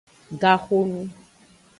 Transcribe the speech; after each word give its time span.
Gaxonu. 0.41 1.01